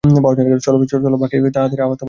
[0.03, 1.97] চল বাকি আহতদের বাঁচাই।